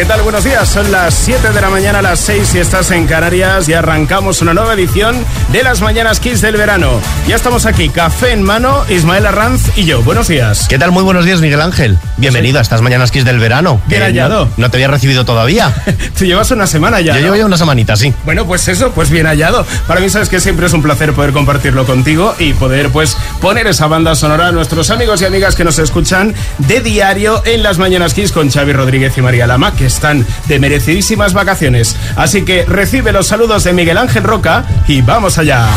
[0.00, 0.22] ¿Qué tal?
[0.22, 0.66] Buenos días.
[0.66, 4.54] Son las 7 de la mañana, las 6 si estás en Canarias y arrancamos una
[4.54, 5.14] nueva edición
[5.52, 6.98] de las Mañanas Kiss del verano.
[7.28, 10.02] Ya estamos aquí, café en mano, Ismael Arranz y yo.
[10.02, 10.68] Buenos días.
[10.70, 10.90] ¿Qué tal?
[10.90, 11.98] Muy buenos días, Miguel Ángel.
[12.16, 13.78] Bienvenido a estas Mañanas Kiss del verano.
[13.88, 14.46] Bien hallado.
[14.46, 15.70] No, no, te había recibido todavía.
[16.18, 17.12] Tú llevas una semana ya.
[17.12, 17.24] Yo ¿no?
[17.26, 18.14] llevo ya una semanita, sí.
[18.24, 19.66] Bueno, pues eso, pues bien hallado.
[19.86, 23.66] Para mí sabes que siempre es un placer poder compartirlo contigo y poder pues poner
[23.66, 27.76] esa banda sonora a nuestros amigos y amigas que nos escuchan de diario en las
[27.76, 31.96] Mañanas Kiss con Xavi Rodríguez y María Lama, que están de merecidísimas vacaciones.
[32.16, 35.68] Así que recibe los saludos de Miguel Ángel Roca y vamos allá.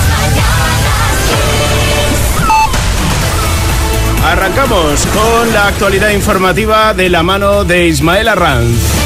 [4.26, 9.03] Arrancamos con la actualidad informativa de la mano de Ismael Arranz.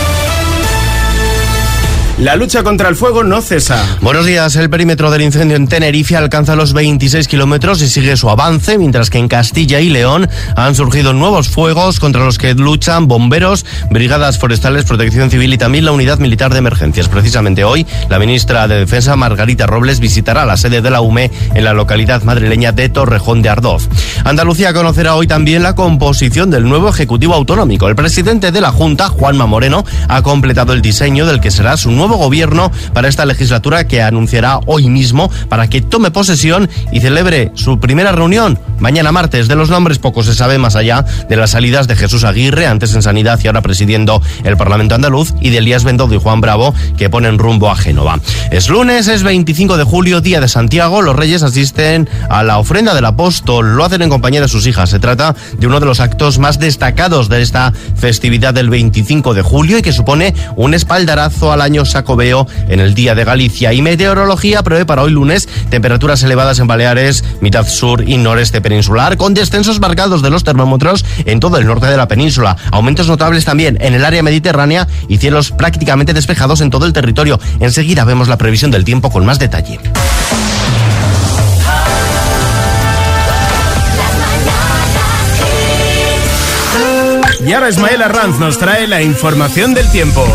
[2.20, 4.00] La lucha contra el fuego no cesa.
[4.02, 4.56] Buenos días.
[4.56, 9.12] El perímetro del incendio en Tenerife alcanza los 26 kilómetros y sigue su avance, mientras
[9.12, 14.40] que en Castilla y León han surgido nuevos fuegos contra los que luchan bomberos, brigadas
[14.40, 17.08] forestales, protección civil y también la unidad militar de emergencias.
[17.08, 21.64] Precisamente hoy, la ministra de Defensa, Margarita Robles, visitará la sede de la UME en
[21.64, 23.90] la localidad madrileña de Torrejón de Ardoz.
[24.24, 27.88] Andalucía conocerá hoy también la composición del nuevo Ejecutivo Autonómico.
[27.88, 31.92] El presidente de la Junta, Juanma Moreno, ha completado el diseño del que será su
[31.92, 37.52] nuevo gobierno para esta legislatura que anunciará hoy mismo para que tome posesión y celebre
[37.56, 39.48] su primera reunión mañana martes.
[39.48, 42.94] De los nombres poco se sabe más allá de las salidas de Jesús Aguirre, antes
[42.94, 46.74] en Sanidad y ahora presidiendo el Parlamento andaluz, y de Elías Bendodo y Juan Bravo,
[46.98, 48.20] que ponen rumbo a Génova.
[48.52, 51.02] Es lunes, es 25 de julio, día de Santiago.
[51.02, 53.76] Los reyes asisten a la ofrenda del apóstol.
[53.76, 54.90] Lo hacen en compañía de sus hijas.
[54.90, 59.42] Se trata de uno de los actos más destacados de esta festividad del 25 de
[59.42, 63.74] julio y que supone un espaldarazo al año sacobeo en el Día de Galicia.
[63.74, 69.18] Y meteorología prevé para hoy lunes temperaturas elevadas en Baleares, mitad sur y noreste peninsular,
[69.18, 72.56] con descensos marcados de los termómetros en todo el norte de la península.
[72.72, 77.40] Aumentos notables también en el área mediterránea y cielos prácticamente despejados en todo el territorio.
[77.60, 79.80] Enseguida vemos la previsión del tiempo con más detalle.
[87.44, 90.26] Y ahora Ismael Arranz nos trae la información del tiempo.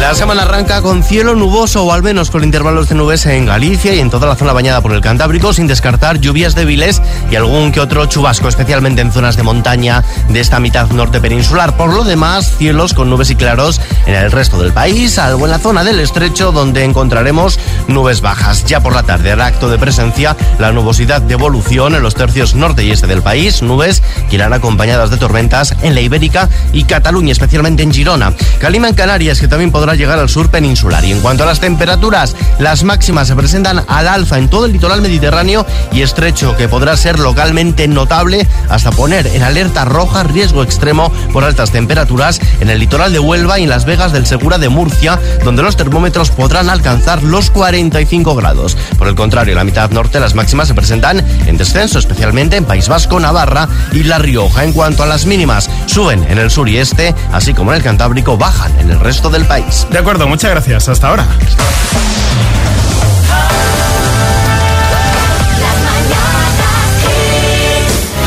[0.00, 3.94] La semana arranca con cielo nuboso o al menos con intervalos de nubes en Galicia
[3.94, 7.70] y en toda la zona bañada por el Cantábrico, sin descartar lluvias débiles y algún
[7.70, 11.76] que otro chubasco, especialmente en zonas de montaña de esta mitad norte peninsular.
[11.76, 15.52] Por lo demás, cielos con nubes y claros en el resto del país, salvo en
[15.52, 18.64] la zona del estrecho donde encontraremos nubes bajas.
[18.64, 22.54] Ya por la tarde hará acto de presencia la nubosidad de evolución en los tercios
[22.54, 26.84] norte y este del país, nubes que irán acompañadas de tormentas en la Ibérica y
[26.84, 28.32] Cataluña, especialmente en Girona.
[28.58, 31.04] Calima en Canarias, que también podrá llegar al sur peninsular.
[31.04, 34.72] Y en cuanto a las temperaturas, las máximas se presentan al alza en todo el
[34.72, 40.62] litoral mediterráneo y estrecho, que podrá ser localmente notable hasta poner en alerta roja riesgo
[40.62, 44.58] extremo por altas temperaturas en el litoral de Huelva y en Las Vegas del Segura
[44.58, 48.76] de Murcia, donde los termómetros podrán alcanzar los 45 grados.
[48.98, 52.64] Por el contrario, en la mitad norte las máximas se presentan en descenso, especialmente en
[52.64, 54.64] País Vasco, Navarra y La Rioja.
[54.64, 57.82] En cuanto a las mínimas, suben en el sur y este, así como en el
[57.82, 59.79] Cantábrico, bajan en el resto del país.
[59.88, 60.88] De acuerdo, muchas gracias.
[60.88, 61.26] Hasta ahora.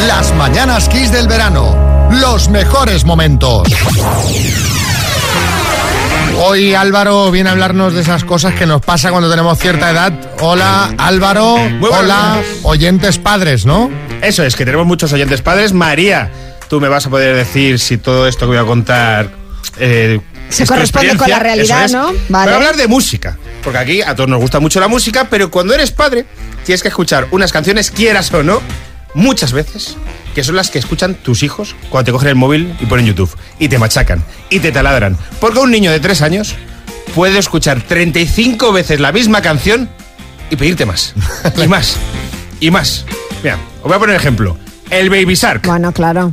[0.07, 2.09] Las mañanas Kiss del verano.
[2.11, 3.67] Los mejores momentos.
[6.45, 10.11] Hoy Álvaro viene a hablarnos de esas cosas que nos pasa cuando tenemos cierta edad.
[10.41, 13.89] Hola Álvaro, hola oyentes padres, ¿no?
[14.21, 15.73] Eso es, que tenemos muchos oyentes padres.
[15.73, 16.31] María,
[16.69, 19.29] tú me vas a poder decir si todo esto que voy a contar...
[19.79, 20.19] Eh,
[20.49, 21.91] Se corresponde con la realidad, es.
[21.91, 22.13] ¿no?
[22.29, 22.45] Vale.
[22.45, 25.49] Voy a hablar de música, porque aquí a todos nos gusta mucho la música, pero
[25.49, 26.25] cuando eres padre
[26.65, 28.61] tienes que escuchar unas canciones, quieras o no,
[29.13, 29.97] muchas veces,
[30.35, 33.35] que son las que escuchan tus hijos cuando te cogen el móvil y ponen YouTube,
[33.59, 35.17] y te machacan, y te taladran.
[35.39, 36.55] Porque un niño de 3 años
[37.15, 39.89] puede escuchar 35 veces la misma canción
[40.49, 41.13] y pedirte más,
[41.57, 41.97] y más,
[42.59, 43.05] y más.
[43.43, 44.57] Mira, os voy a poner ejemplo.
[44.89, 45.65] El Baby Shark.
[45.65, 46.31] Bueno, claro.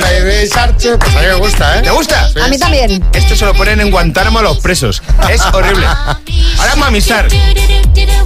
[0.00, 0.76] Baby Shark.
[0.76, 1.82] Pues a mí me gusta, ¿eh?
[1.82, 2.30] ¿Te gusta?
[2.42, 3.02] A mí también.
[3.12, 5.02] Esto se lo ponen en Guantánamo a los presos.
[5.30, 5.86] Es horrible.
[6.58, 7.32] Ahora Mami Shark.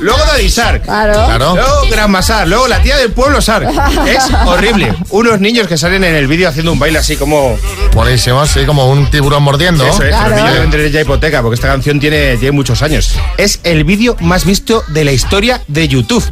[0.00, 0.82] Luego Daddy Shark.
[0.82, 1.12] Claro.
[1.12, 1.55] Claro.
[1.56, 2.49] Luego Shark.
[2.49, 3.69] Luego la tía del pueblo Shark.
[4.09, 4.94] Es horrible.
[5.11, 7.56] Unos niños que salen en el vídeo haciendo un baile así como...
[7.93, 9.85] Buenísimo, sí, como un tiburón mordiendo.
[9.85, 10.31] Eso es, Claro.
[10.31, 13.15] los niños deben tener ya hipoteca porque esta canción tiene, tiene muchos años.
[13.37, 16.25] Es el vídeo más visto de la historia de YouTube.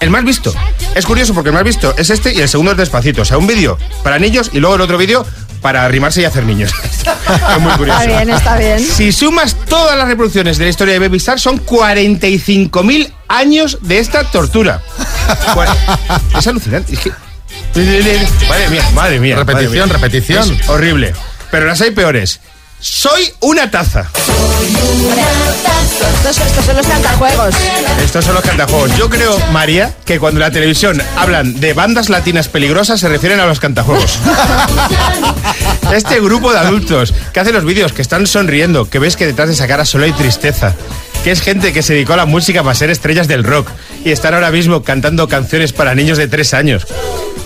[0.00, 0.52] El más visto.
[0.94, 3.22] Es curioso porque el más visto es este y el segundo es despacito.
[3.22, 5.26] O sea, un vídeo para niños y luego el otro vídeo
[5.60, 6.72] para arrimarse y hacer niños.
[7.56, 8.00] es muy curioso.
[8.00, 8.80] Está bien, está bien.
[8.80, 13.98] Si sumas todas las reproducciones de la historia de Baby Star, son 45.000 años de
[13.98, 14.82] esta tortura.
[15.54, 15.72] Bueno,
[16.36, 16.92] es alucinante.
[16.92, 17.12] Es que...
[18.48, 19.36] Madre mía, madre mía.
[19.36, 19.86] Repetición, madre mía.
[19.86, 20.52] repetición.
[20.60, 21.14] Es horrible.
[21.52, 22.40] Pero las hay peores.
[22.80, 24.10] Soy una taza.
[26.14, 27.54] Estos, estos son los cantajuegos.
[28.02, 28.96] Estos son los cantajuegos.
[28.96, 33.38] Yo creo, María, que cuando en la televisión hablan de bandas latinas peligrosas se refieren
[33.38, 34.18] a los cantajuegos.
[35.94, 39.48] este grupo de adultos que hacen los vídeos, que están sonriendo, que ves que detrás
[39.48, 40.74] de esa cara solo hay tristeza,
[41.22, 43.68] que es gente que se dedicó a la música para ser estrellas del rock
[44.06, 46.86] y están ahora mismo cantando canciones para niños de tres años,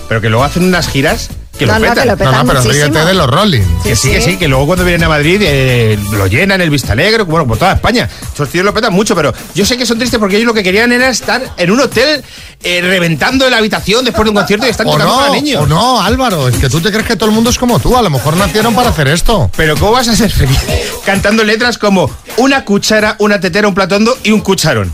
[0.07, 2.07] pero que luego hacen unas giras que No, lo no, que petan.
[2.07, 2.85] lo petan No, no, pero muchísimo.
[2.93, 3.61] ríete de los Rolling.
[3.83, 6.93] Que sí, que sí, que luego cuando vienen a Madrid eh, lo llenan el Vista
[6.93, 8.09] Alegre, bueno, por toda España.
[8.33, 10.63] Esos tíos lo petan mucho, pero yo sé que son tristes porque ellos lo que
[10.63, 12.23] querían era estar en un hotel
[12.63, 15.61] eh, reventando la habitación después de un concierto y están O tocando para no, niños.
[15.63, 17.95] o no, Álvaro, es que tú te crees que todo el mundo es como tú.
[17.97, 19.49] A lo mejor nacieron para hacer esto.
[19.55, 20.59] Pero ¿cómo vas a ser feliz
[21.05, 24.91] cantando letras como una cuchara, una tetera, un plato hondo y un cucharón?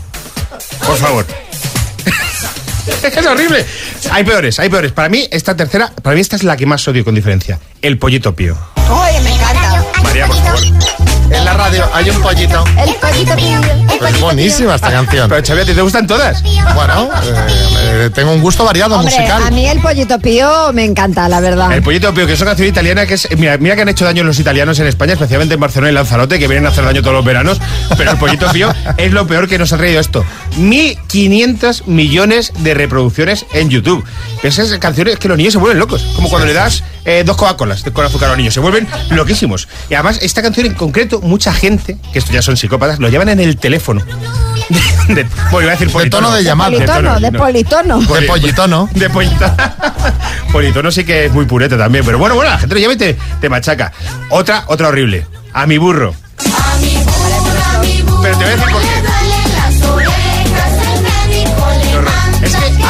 [0.86, 1.26] Por favor.
[2.86, 3.64] Es horrible.
[4.10, 4.92] Hay peores, hay peores.
[4.92, 7.58] Para mí, esta tercera, para mí esta es la que más odio con diferencia.
[7.80, 8.56] El pollito pío.
[8.90, 9.84] Oye, me encanta.
[10.02, 11.01] María, por favor.
[11.32, 12.64] En la radio hay un pollito.
[12.76, 13.60] El pollito pío.
[14.06, 15.28] Es buenísima esta canción.
[15.28, 16.42] Pero Xavier, ¿a ti te gustan todas?
[16.74, 19.42] Bueno, eh, eh, tengo un gusto variado Hombre, musical.
[19.42, 21.72] a mí el pollito pío me encanta, la verdad.
[21.72, 23.28] El pollito pío, que es una canción italiana que es.
[23.36, 26.38] Mira, mira que han hecho daño los italianos en España, especialmente en Barcelona y Lanzarote,
[26.38, 27.58] que vienen a hacer daño todos los veranos.
[27.96, 30.24] Pero el pollito pío es lo peor que nos ha traído esto.
[30.58, 34.04] 1.500 millones de reproducciones en YouTube.
[34.42, 36.02] Esas canciones que los niños se vuelven locos.
[36.16, 38.54] Como cuando le das eh, dos Coca-Colas con azúcar a los niños.
[38.54, 39.68] Se vuelven loquísimos.
[39.90, 43.28] Y además, esta canción en concreto, mucha gente, que estos ya son psicópatas, lo llevan
[43.30, 44.02] en el teléfono.
[45.08, 46.26] De, de- bueno, iba a decir De politono.
[46.28, 46.70] tono de llamada.
[46.70, 47.38] politono, de no.
[47.38, 48.00] politono.
[48.00, 48.88] De pollitono.
[48.94, 49.54] De politono.
[50.52, 52.98] politono sí que es muy pureta también, pero bueno, bueno, la gente lo llama y
[52.98, 53.92] te, te machaca.
[54.30, 55.26] Otra, otra horrible.
[55.52, 56.14] A mi burro.
[58.22, 58.80] Pero te voy a decir por.
[58.82, 59.01] Qué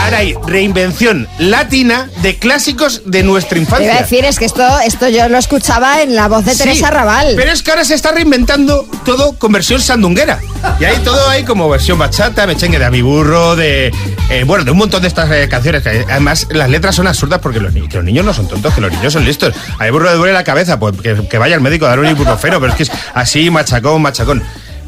[0.04, 3.86] ahora hay reinvención latina de clásicos de nuestra Te infancia.
[3.86, 6.58] iba a decir, es que esto, esto yo lo escuchaba en la voz de Sí,
[6.58, 7.34] Teresa Raval.
[7.36, 10.40] Pero es que ahora se está reinventando todo con versión sandunguera.
[10.80, 13.92] Y hay todo ahí como versión bachata, mechengue de a mi burro, de.
[14.30, 15.82] eh, bueno, de un montón de estas eh, canciones.
[15.82, 18.80] Que además, las letras son absurdas porque los, ni- los niños no son tontos, que
[18.80, 19.54] los niños son listos.
[19.78, 21.98] A mi burro le duele la cabeza, pues que, que vaya al médico a dar
[22.00, 24.42] un ibuprofeno, pero es que es así, machacón, machacón.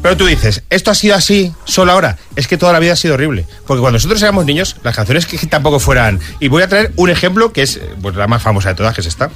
[0.05, 2.15] Pero tú dices, ¿esto ha sido así solo ahora?
[2.35, 3.47] Es que toda la vida ha sido horrible.
[3.65, 6.19] Porque cuando nosotros éramos niños, las canciones que tampoco fueran.
[6.39, 8.93] Y voy a traer un ejemplo que es eh, pues, la más famosa de todas,
[8.93, 9.31] que es esta.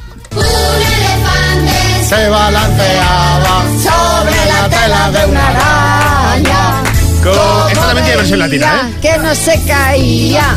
[2.08, 6.84] Se balanceaba sobre la tela de una araña.
[7.24, 8.96] Con- Esta también tiene versión latina, ¿eh?
[9.02, 10.56] Que no se caía.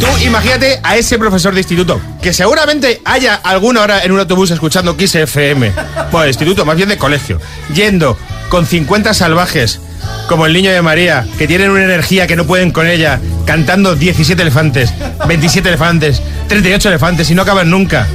[0.00, 4.50] Tú imagínate a ese profesor de instituto, que seguramente haya alguna hora en un autobús
[4.50, 5.70] escuchando Kiss FM.
[6.10, 7.38] Bueno, de instituto, más bien de colegio.
[7.74, 8.16] Yendo
[8.48, 9.80] con 50 salvajes,
[10.28, 13.94] como el niño de María, que tienen una energía que no pueden con ella, cantando
[13.96, 14.92] 17 elefantes,
[15.26, 18.06] 27 elefantes, 38 elefantes y no acaban nunca.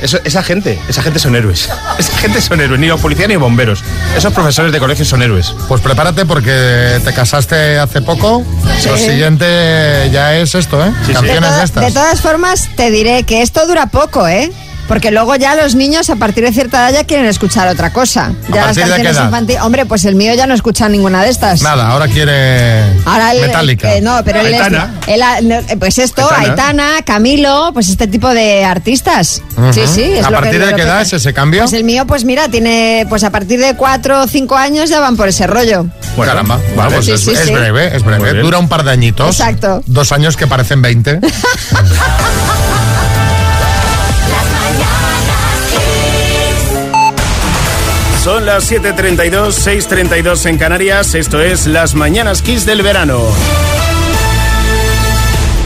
[0.00, 1.70] Eso- esa gente, esa gente son héroes.
[1.98, 3.82] Esa gente son héroes, ni los policías ni bomberos.
[4.14, 5.54] Esos profesores de colegio son héroes.
[5.68, 8.44] Pues prepárate porque te casaste hace poco.
[8.84, 10.92] Lo siguiente ya es esto, ¿eh?
[11.06, 11.14] sí.
[11.14, 11.84] Canciones de estas.
[11.86, 14.52] de todas formas, te diré que esto dura poco, ¿eh?
[14.88, 18.32] Porque luego ya los niños a partir de cierta edad ya quieren escuchar otra cosa.
[18.48, 19.24] Ya las partir de qué canciones edad?
[19.26, 19.62] infantiles.
[19.62, 21.62] Hombre, pues el mío ya no escucha ninguna de estas.
[21.62, 23.94] Nada, ahora quiere Ahora el, Metallica.
[23.96, 24.94] eh, no, pero él es- Aitana.
[25.06, 26.50] él no, eh, pues esto, Aitana.
[26.50, 27.02] Aitana.
[27.04, 29.42] Camilo, pues este tipo de artistas.
[29.72, 30.02] Sí, sí.
[30.02, 31.62] Es ¿A lo que- partir de qué edad es ese cambio?
[31.62, 35.00] Pues el mío, pues mira, tiene, pues a partir de cuatro o cinco años ya
[35.00, 35.86] van por ese rollo.
[36.16, 36.94] Bueno, Caramba, bueno, vale.
[36.96, 37.52] pues Sí, es, sí, es sí.
[37.52, 38.40] breve, es breve.
[38.40, 39.28] Dura un par de añitos.
[39.40, 39.82] Exacto.
[39.86, 41.20] Dos años que parecen 20.
[48.26, 51.14] Son las 7.32, 6.32 en Canarias.
[51.14, 53.22] Esto es Las Mañanas Kiss del verano.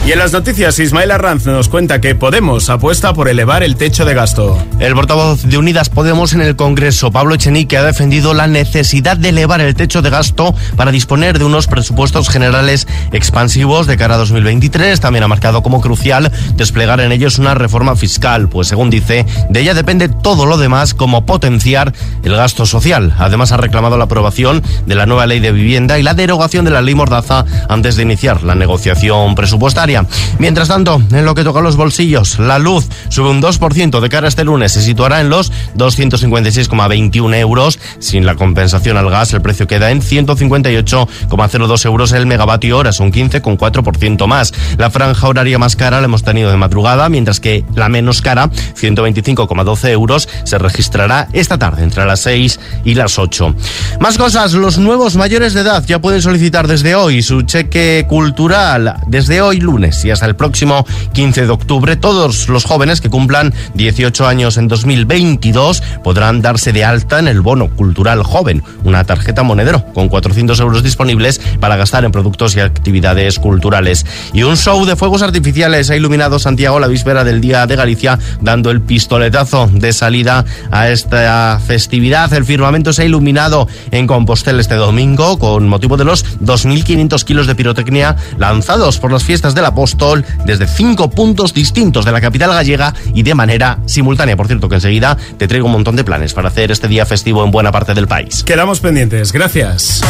[0.03, 4.03] Y en las noticias, Ismael Arranz nos cuenta que Podemos apuesta por elevar el techo
[4.03, 4.57] de gasto.
[4.79, 9.29] El portavoz de Unidas Podemos en el Congreso, Pablo Echenique, ha defendido la necesidad de
[9.29, 14.17] elevar el techo de gasto para disponer de unos presupuestos generales expansivos de cara a
[14.17, 14.99] 2023.
[14.99, 19.59] También ha marcado como crucial desplegar en ellos una reforma fiscal, pues según dice, de
[19.59, 21.93] ella depende todo lo demás como potenciar
[22.23, 23.13] el gasto social.
[23.19, 26.71] Además ha reclamado la aprobación de la nueva ley de vivienda y la derogación de
[26.71, 29.90] la ley Mordaza antes de iniciar la negociación presupuestaria.
[30.39, 34.27] Mientras tanto, en lo que toca los bolsillos, la luz sube un 2% de cara
[34.27, 37.79] este lunes, se situará en los 256,21 euros.
[37.99, 43.11] Sin la compensación al gas, el precio queda en 158,02 euros el megavatio hora, un
[43.11, 44.53] 15,4% más.
[44.77, 48.49] La franja horaria más cara la hemos tenido de madrugada, mientras que la menos cara,
[48.49, 53.55] 125,12 euros, se registrará esta tarde entre las 6 y las 8.
[53.99, 58.95] Más cosas, los nuevos mayores de edad ya pueden solicitar desde hoy su cheque cultural,
[59.07, 63.09] desde hoy lunes lunes y hasta el próximo 15 de octubre todos los jóvenes que
[63.09, 69.03] cumplan 18 años en 2022 podrán darse de alta en el bono cultural joven, una
[69.03, 74.05] tarjeta monedero con 400 euros disponibles para gastar en productos y actividades culturales.
[74.33, 78.19] Y un show de fuegos artificiales ha iluminado Santiago la víspera del Día de Galicia,
[78.41, 82.31] dando el pistoletazo de salida a esta festividad.
[82.33, 87.47] El firmamento se ha iluminado en Compostela este domingo con motivo de los 2.500 kilos
[87.47, 92.51] de pirotecnia lanzados por las fiestas del apóstol desde cinco puntos distintos de la capital
[92.51, 94.37] gallega y de manera simultánea.
[94.37, 97.43] Por cierto, que enseguida te traigo un montón de planes para hacer este día festivo
[97.43, 98.43] en buena parte del país.
[98.43, 99.31] Quedamos pendientes.
[99.31, 100.01] Gracias.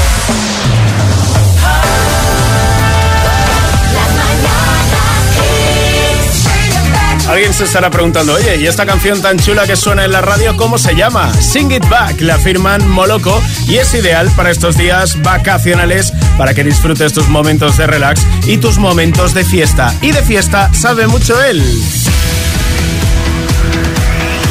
[7.32, 10.58] Alguien se estará preguntando, oye, ¿y esta canción tan chula que suena en la radio,
[10.58, 11.34] cómo se llama?
[11.36, 16.66] Sing It Back, la firman Moloco y es ideal para estos días vacacionales para que
[16.66, 19.96] disfrutes tus momentos de relax y tus momentos de fiesta.
[20.02, 21.64] Y de fiesta sabe mucho él.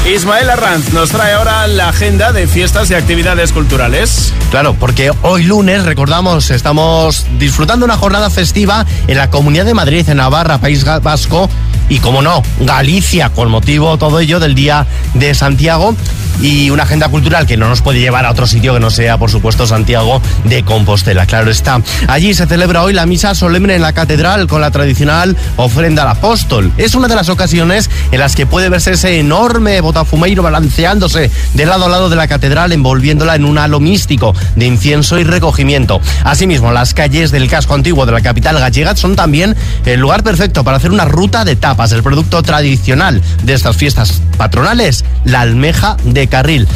[0.06, 4.32] Ismael Arranz nos trae ahora la agenda de fiestas y actividades culturales.
[4.50, 10.08] Claro, porque hoy lunes, recordamos, estamos disfrutando una jornada festiva en la Comunidad de Madrid,
[10.08, 11.50] en Navarra, País Vasco,
[11.90, 15.94] y como no, Galicia, con motivo todo ello del Día de Santiago
[16.40, 19.18] y una agenda cultural que no nos puede llevar a otro sitio que no sea,
[19.18, 21.26] por supuesto, Santiago de Compostela.
[21.26, 21.82] Claro está.
[22.06, 26.08] Allí se celebra hoy la misa solemne en la catedral con la tradicional ofrenda al
[26.08, 26.72] apóstol.
[26.78, 31.66] Es una de las ocasiones en las que puede verse ese enorme botafumeiro balanceándose de
[31.66, 36.00] lado a lado de la catedral, envolviéndola en un halo místico de incienso y recogimiento.
[36.24, 40.64] Asimismo, las calles del casco antiguo de la capital gallega son también el lugar perfecto
[40.64, 41.92] para hacer una ruta de tapas.
[41.92, 46.68] El producto tradicional de estas fiestas patronales, la almeja de carril.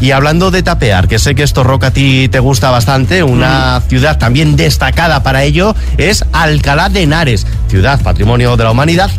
[0.00, 3.82] Y hablando de tapear, que sé que esto, Roca, a ti te gusta bastante, una
[3.88, 9.10] ciudad también destacada para ello es Alcalá de Henares, ciudad patrimonio de la humanidad,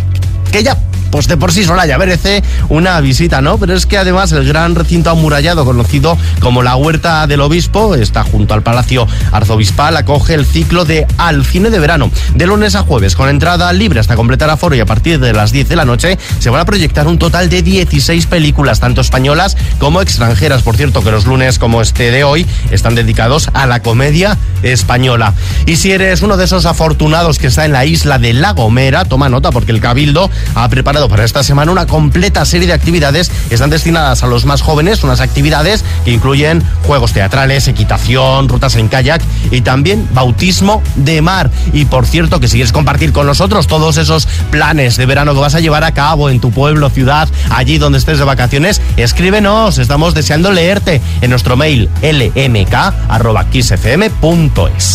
[0.52, 0.78] que ya
[1.12, 3.58] pues de por sí sola ya merece una visita, ¿no?
[3.58, 8.24] Pero es que además el gran recinto amurallado conocido como la Huerta del Obispo está
[8.24, 12.84] junto al Palacio Arzobispal, acoge el ciclo de Al Cine de Verano, de lunes a
[12.84, 15.86] jueves, con entrada libre hasta completar aforo y a partir de las 10 de la
[15.86, 20.64] noche se van a proyectar un total de 16 películas, tanto españolas como extranjeras.
[20.64, 25.34] Por cierto, que los lunes como este de hoy están dedicados a la comedia española.
[25.66, 29.06] Y si eres uno de esos afortunados que está en la isla de La Gomera,
[29.06, 33.32] toma nota porque el Cabildo ha preparado para esta semana una completa serie de actividades.
[33.50, 38.88] Están destinadas a los más jóvenes, unas actividades que incluyen juegos teatrales, equitación, rutas en
[38.88, 41.52] kayak y también bautismo de mar.
[41.74, 45.40] Y por cierto, que si quieres compartir con nosotros todos esos planes de verano que
[45.40, 49.78] vas a llevar a cabo en tu pueblo, ciudad, allí donde estés de vacaciones, escríbenos.
[49.78, 52.62] Estamos deseando leerte en nuestro mail lmk.kissfm.es.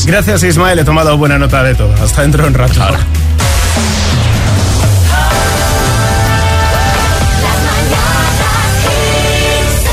[0.07, 1.95] Gracias Ismael, he tomado buena nota de todo.
[2.03, 2.81] Hasta dentro de un rato.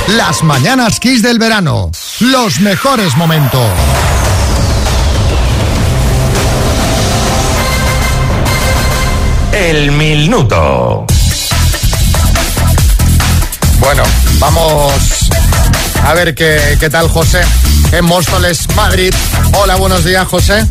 [0.07, 1.89] Las mañanas Kiss del verano.
[2.19, 3.61] Los mejores momentos.
[9.51, 11.05] El minuto.
[13.79, 14.03] Bueno,
[14.39, 14.93] vamos
[16.03, 17.41] a ver qué, qué tal José
[17.91, 19.13] en Móstoles, Madrid.
[19.61, 20.65] Hola, buenos días José.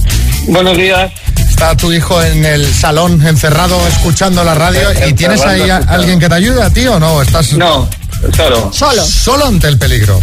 [0.49, 1.13] Buenos días.
[1.37, 6.19] Está tu hijo en el salón encerrado escuchando la radio y tienes ahí a- alguien
[6.19, 7.23] que te ayude a ti o no?
[7.23, 7.89] Estás No,
[8.37, 8.71] solo.
[8.73, 9.05] Solo.
[9.07, 10.21] solo ante el peligro.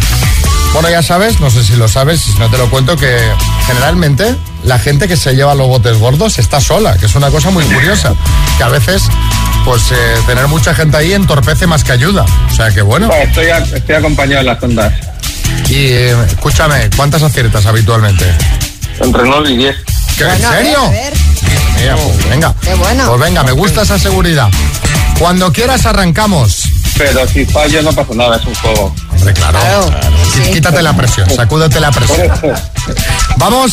[0.72, 3.18] Bueno, ya sabes, no sé si lo sabes, si no te lo cuento, que
[3.66, 7.50] generalmente la gente que se lleva los botes gordos está sola, que es una cosa
[7.50, 8.14] muy curiosa.
[8.56, 9.02] Que a veces,
[9.64, 12.24] pues eh, tener mucha gente ahí entorpece más que ayuda.
[12.50, 13.08] O sea que bueno.
[13.08, 14.92] Bueno, estoy, a- estoy acompañado en las ondas.
[15.68, 18.24] Y eh, escúchame, ¿cuántas aciertas habitualmente?
[19.00, 19.76] Entre 9 y 10.
[20.18, 20.84] ¿Qué, Bueno, ¿En a ver, serio?
[20.84, 21.12] a ver.
[21.80, 22.54] Mira, pues venga.
[22.62, 23.06] Qué bueno.
[23.08, 24.48] Pues venga, me gusta esa seguridad.
[25.18, 26.59] Cuando quieras arrancamos.
[27.00, 28.94] Pero si fallo no pasa nada, es un juego.
[29.10, 29.58] Hombre, claro.
[29.58, 30.52] Claro, Qu- sí.
[30.52, 32.28] Quítate la presión, sacúdete la presión.
[33.38, 33.72] Vamos.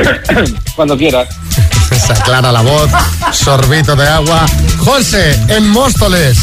[0.76, 1.28] cuando quieras.
[2.06, 2.90] Se aclara la voz,
[3.32, 4.44] sorbito de agua.
[4.84, 6.36] José, en Móstoles,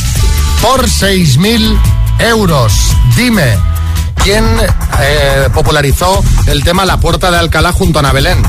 [0.61, 1.77] por 6.000
[2.19, 2.73] euros.
[3.17, 3.57] Dime,
[4.23, 4.45] ¿quién
[5.01, 8.41] eh, popularizó el tema La Puerta de Alcalá junto a Ana Belén?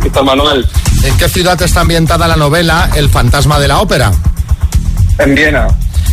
[0.00, 0.68] Víctor Manuel,
[1.02, 4.12] ¿En qué ciudad está ambientada la novela El fantasma de la ópera?
[5.18, 5.66] en Viena.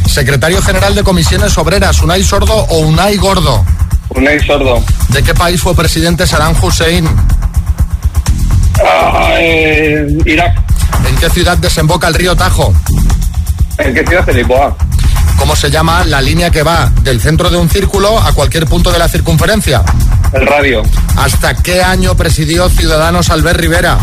[0.07, 3.63] Secretario General de Comisiones Obreras, Unai Sordo o Unai Gordo.
[4.09, 4.83] Unai Sordo.
[5.09, 7.07] ¿De qué país fue presidente Saddam Hussein?
[8.83, 10.55] Ah, eh, Irak.
[11.07, 12.73] ¿En qué ciudad desemboca el río Tajo?
[13.77, 14.27] ¿En qué ciudad?
[14.29, 14.75] En Lisboa.
[15.37, 18.91] ¿Cómo se llama la línea que va del centro de un círculo a cualquier punto
[18.91, 19.83] de la circunferencia?
[20.33, 20.83] El radio.
[21.15, 23.97] ¿Hasta qué año presidió Ciudadanos Albert Rivera?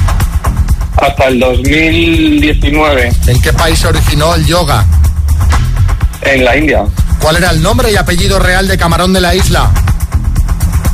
[0.97, 4.85] Hasta el 2019 ¿En qué país se originó el yoga?
[6.25, 6.85] En la India.
[7.21, 9.71] ¿Cuál era el nombre y apellido real de Camarón de la isla?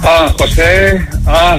[0.03, 1.07] Ah, José.
[1.27, 1.59] Ah,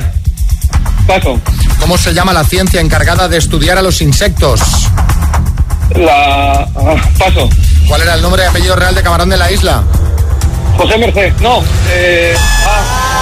[1.07, 1.39] paso.
[1.79, 4.61] ¿Cómo se llama la ciencia encargada de estudiar a los insectos?
[5.95, 6.67] La.
[6.75, 7.49] ah, paso.
[7.87, 9.83] ¿Cuál era el nombre y apellido real de Camarón de la isla?
[10.77, 11.33] José Merced.
[11.41, 11.61] No.
[11.89, 12.35] Eh,
[12.65, 13.21] ah,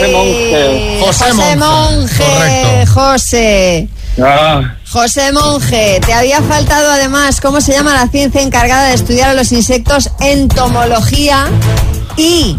[0.00, 0.98] José Monge.
[1.00, 1.56] José José Monge.
[1.56, 2.24] Monge.
[2.24, 2.92] Correcto.
[2.94, 3.88] José.
[4.22, 9.30] ah, José Monge, te había faltado además cómo se llama la ciencia encargada de estudiar
[9.30, 11.46] a los insectos, entomología.
[12.16, 12.58] ¿Y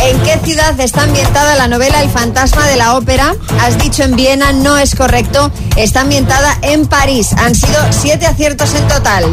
[0.00, 3.34] en qué ciudad está ambientada la novela El fantasma de la ópera?
[3.60, 5.50] Has dicho en Viena, no es correcto.
[5.76, 7.30] Está ambientada en París.
[7.36, 9.24] Han sido siete aciertos en total.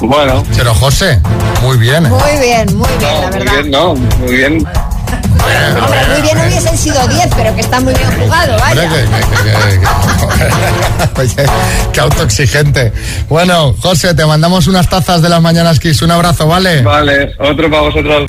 [0.00, 0.42] bueno.
[0.56, 1.20] Pero José,
[1.62, 2.06] muy bien.
[2.06, 2.08] ¿eh?
[2.08, 3.52] Muy bien, muy bien, No, la muy verdad.
[3.52, 4.66] bien, no, muy bien.
[5.12, 8.82] Hombre, muy bien hubiesen sido 10, pero que está muy bien jugado, vaya.
[8.88, 9.04] que- que-
[9.42, 11.50] que- que- Oye,
[11.92, 12.92] qué autoexigente.
[13.28, 16.00] Bueno, José, te mandamos unas tazas de las mañanas Kiss.
[16.02, 16.82] Un abrazo, ¿vale?
[16.82, 18.24] Vale, otro para vosotros.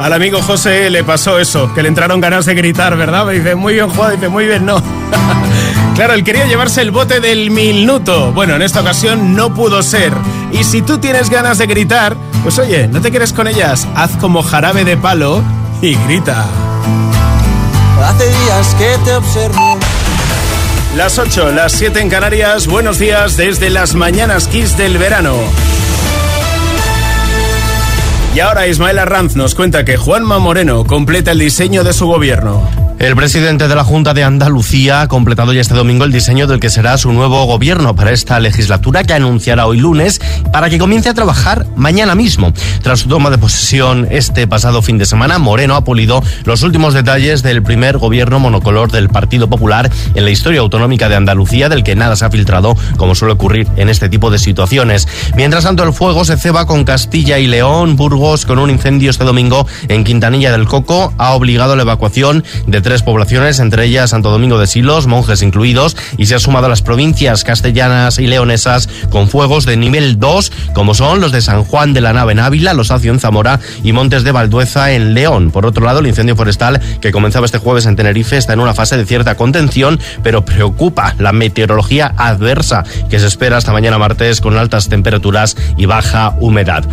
[0.00, 3.24] Al amigo José le pasó eso, que le entraron ganas de gritar, ¿verdad?
[3.24, 4.76] Me dice, muy bien jugado, dice, muy bien, no.
[6.02, 8.32] claro, él quería llevarse el bote del minuto.
[8.32, 10.12] Bueno, en esta ocasión no pudo ser.
[10.50, 14.10] Y si tú tienes ganas de gritar, pues oye, no te quedes con ellas, haz
[14.16, 15.44] como jarabe de palo
[15.80, 16.44] y grita.
[18.04, 19.78] Hace días que te observo.
[20.96, 25.36] Las 8, las 7 en Canarias, buenos días desde las mañanas Kiss del verano.
[28.34, 32.81] Y ahora Ismael Arranz nos cuenta que Juanma Moreno completa el diseño de su gobierno.
[33.02, 36.60] El presidente de la Junta de Andalucía ha completado ya este domingo el diseño del
[36.60, 40.20] que será su nuevo gobierno para esta legislatura que anunciará hoy lunes
[40.52, 42.52] para que comience a trabajar mañana mismo.
[42.80, 46.94] Tras su toma de posesión este pasado fin de semana, Moreno ha pulido los últimos
[46.94, 51.82] detalles del primer gobierno monocolor del Partido Popular en la historia autonómica de Andalucía, del
[51.82, 55.08] que nada se ha filtrado, como suele ocurrir en este tipo de situaciones.
[55.34, 59.24] Mientras tanto, el fuego se ceba con Castilla y León, Burgos, con un incendio este
[59.24, 64.10] domingo en Quintanilla del Coco, ha obligado a la evacuación de tres poblaciones, entre ellas
[64.10, 68.26] Santo Domingo de Silos, monjes incluidos, y se ha sumado a las provincias castellanas y
[68.26, 72.32] leonesas con fuegos de nivel 2, como son los de San Juan de la Nave
[72.32, 75.50] en Ávila, Los Acio en Zamora y Montes de Valdueza en León.
[75.50, 78.74] Por otro lado, el incendio forestal que comenzaba este jueves en Tenerife está en una
[78.74, 84.40] fase de cierta contención, pero preocupa la meteorología adversa que se espera hasta mañana martes
[84.40, 86.84] con altas temperaturas y baja humedad.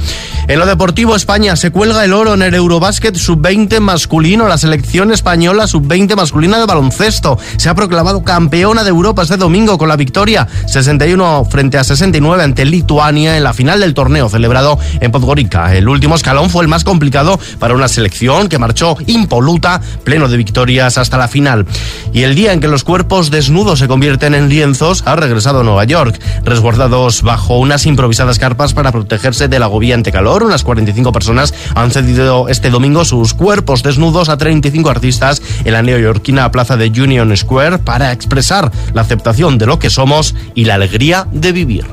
[0.48, 4.48] En lo deportivo, España se cuelga el oro en el Eurobásquet sub-20 masculino.
[4.48, 9.78] La selección española sub-20 masculina de baloncesto se ha proclamado campeona de Europa este domingo
[9.78, 14.78] con la victoria 61 frente a 69 ante Lituania en la final del torneo celebrado
[15.00, 15.76] en Podgorica.
[15.76, 20.38] El último escalón fue el más complicado para una selección que marchó impoluta, pleno de
[20.38, 21.66] victorias hasta la final.
[22.14, 25.64] Y el día en que los cuerpos desnudos se convierten en lienzos ha regresado a
[25.64, 30.44] Nueva York, resguardados bajo unas improvisadas carpas para protegerse del agobiante calor.
[30.44, 35.82] Unas 45 personas han cedido este domingo sus cuerpos desnudos a 35 artistas en la
[35.84, 40.76] neoyorquina plaza de Union Square para expresar la aceptación de lo que somos y la
[40.76, 41.86] alegría de vivir.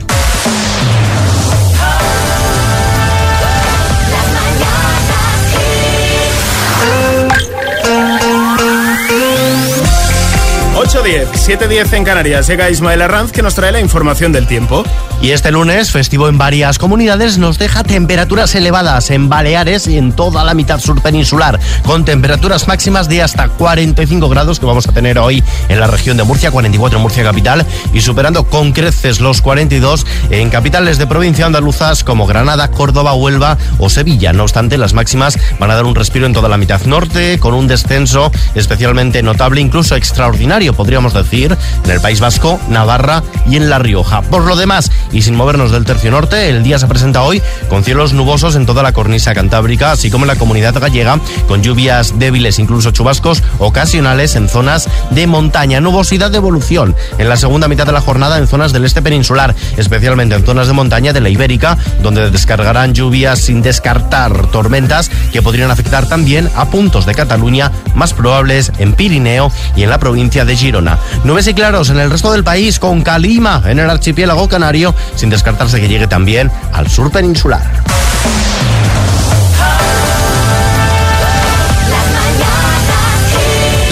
[10.97, 12.47] 8.10, 7.10 en Canarias.
[12.47, 14.83] Llega Ismael Arranz que nos trae la información del tiempo.
[15.21, 20.13] Y este lunes, festivo en varias comunidades, nos deja temperaturas elevadas en Baleares y en
[20.13, 24.93] toda la mitad sur peninsular, con temperaturas máximas de hasta 45 grados que vamos a
[24.93, 29.21] tener hoy en la región de Murcia, 44 en Murcia capital, y superando con creces
[29.21, 34.33] los 42 en capitales de provincia andaluzas como Granada, Córdoba, Huelva o Sevilla.
[34.33, 37.55] No obstante, las máximas van a dar un respiro en toda la mitad norte, con
[37.55, 43.69] un descenso especialmente notable, incluso extraordinario, podríamos decir, en el País Vasco, Navarra y en
[43.69, 44.23] La Rioja.
[44.23, 47.83] Por lo demás, y sin movernos del tercio norte, el día se presenta hoy con
[47.83, 51.19] cielos nubosos en toda la cornisa cantábrica, así como en la comunidad gallega,
[51.49, 55.81] con lluvias débiles, incluso chubascos ocasionales en zonas de montaña.
[55.81, 59.57] Nubosidad de evolución en la segunda mitad de la jornada en zonas del este peninsular,
[59.77, 65.43] especialmente en zonas de montaña de la Ibérica, donde descargarán lluvias sin descartar tormentas que
[65.43, 70.45] podrían afectar también a puntos de Cataluña más probables en Pirineo y en la provincia
[70.45, 70.76] de Girona.
[71.25, 75.31] Nubes y claros en el resto del país con calima en el archipiélago canario, sin
[75.31, 77.63] descartarse que llegue también al sur peninsular.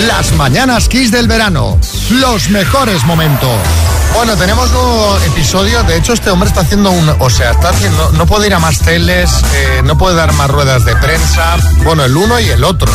[0.06, 1.78] Las mañanas Kiss del verano.
[2.10, 3.50] Los mejores momentos.
[4.14, 5.82] Bueno, tenemos nuevo episodio.
[5.84, 7.08] De hecho, este hombre está haciendo un.
[7.18, 8.12] O sea, está haciendo.
[8.12, 11.56] No puede ir a más teles, eh, no puede dar más ruedas de prensa.
[11.84, 12.92] Bueno, el uno y el otro.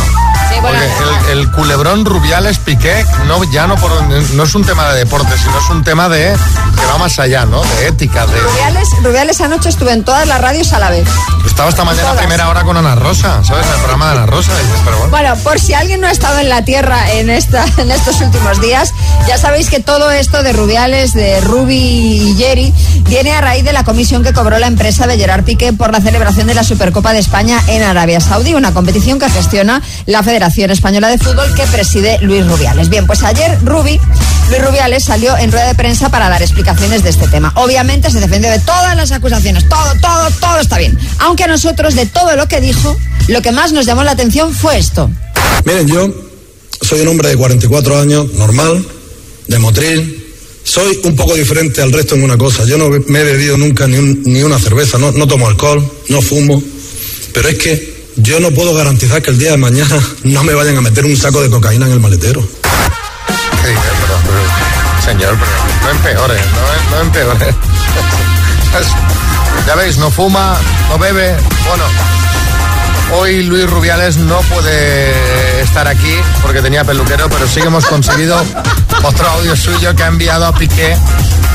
[0.62, 5.00] Porque el, el culebrón Rubiales Piqué no, ya no, por- no es un tema de
[5.00, 6.36] deporte, sino es un tema de
[6.80, 7.62] que va más allá, ¿no?
[7.63, 8.38] De ética, de...
[8.39, 11.08] Rubiales, Rubiales anoche estuve en todas las radios a la vez.
[11.45, 13.65] Estaba esta mañana a primera hora con Ana Rosa, ¿sabes?
[13.65, 14.52] En el programa de Ana Rosa.
[14.54, 15.12] y pero bueno.
[15.12, 18.60] Bueno, por si alguien no ha estado en la tierra en, esta, en estos últimos
[18.62, 18.91] días,
[19.28, 22.74] ya sabéis que todo esto de Rubiales, de Ruby y Jerry,
[23.08, 26.02] viene a raíz de la comisión que cobró la empresa de Gerard Piqué por la
[26.02, 30.49] celebración de la Supercopa de España en Arabia Saudí, una competición que gestiona la Federación
[30.58, 32.90] Española de Fútbol que preside Luis Rubiales.
[32.90, 34.00] Bien, pues ayer Rubi,
[34.50, 37.54] Luis Rubiales salió en rueda de prensa para dar explicaciones de este tema.
[37.56, 40.98] Obviamente se defendió de todas las acusaciones, todo, todo, todo está bien.
[41.20, 44.54] Aunque a nosotros de todo lo que dijo, lo que más nos llamó la atención
[44.54, 45.10] fue esto.
[45.66, 46.12] Miren, yo
[46.82, 48.86] soy un hombre de 44 años, normal,
[49.48, 50.26] de Motril.
[50.64, 52.64] Soy un poco diferente al resto en una cosa.
[52.66, 55.84] Yo no me he bebido nunca ni, un- ni una cerveza, no, no tomo alcohol,
[56.10, 56.62] no fumo.
[57.34, 60.78] Pero es que yo no puedo garantizar que el día de mañana no me vayan
[60.78, 62.41] a meter un saco de cocaína en el maletero.
[63.62, 63.84] ¿Qué dices?
[64.02, 64.15] Pero,
[65.06, 65.52] señor, pero
[65.84, 67.54] no empeore, no, no empeore.
[69.67, 70.58] ya veis, no fuma,
[70.89, 71.36] no bebe.
[71.67, 71.84] Bueno,
[73.13, 78.41] hoy Luis Rubiales no puede estar aquí porque tenía peluquero, pero sí que hemos conseguido
[79.04, 80.95] otro audio suyo que ha enviado a Piqué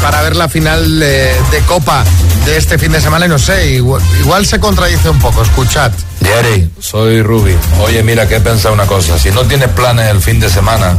[0.02, 2.04] para ver la final de, de Copa
[2.44, 5.90] de este fin de semana y no sé, igual, igual se contradice un poco, escuchad.
[6.22, 7.56] Jerry, soy Ruby.
[7.82, 9.18] Oye, mira, que he pensado una cosa.
[9.18, 10.96] Si no tienes planes el fin de semana,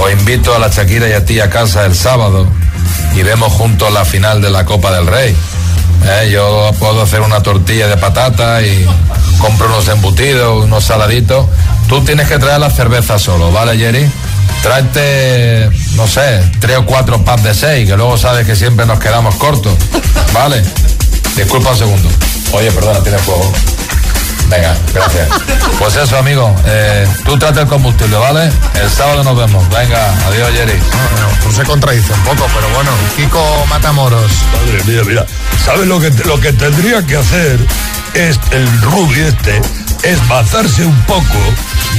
[0.00, 2.48] os invito a la Shakira y a ti a casa el sábado
[3.14, 5.34] y vemos juntos la final de la Copa del Rey.
[6.04, 8.86] Eh, Yo puedo hacer una tortilla de patata y
[9.38, 11.46] compro unos embutidos, unos saladitos.
[11.88, 14.10] Tú tienes que traer la cerveza solo, ¿vale, Jerry?
[14.62, 18.98] Tráete, no sé, tres o cuatro packs de seis, que luego sabes que siempre nos
[18.98, 19.74] quedamos cortos.
[20.32, 20.62] ¿Vale?
[21.36, 22.08] Disculpa un segundo.
[22.52, 23.52] Oye, perdona, tienes fuego.
[24.48, 25.28] Venga, gracias.
[25.78, 26.54] Pues eso, amigo.
[26.66, 28.50] eh, tú trata el combustible, ¿vale?
[28.80, 29.68] El sábado nos vemos.
[29.70, 30.78] Venga, adiós, Jerry.
[30.78, 34.30] No, no, pues se contradice un poco, pero bueno, Kiko Matamoros.
[34.52, 35.26] Madre mía, mira.
[35.64, 37.58] ¿Sabes lo que, lo que tendría que hacer
[38.14, 39.60] es el Ruby este?
[40.02, 41.38] Es bazarse un poco,